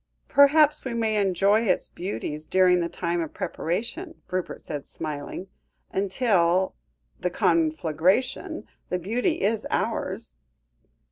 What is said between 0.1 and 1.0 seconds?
'""Perhaps we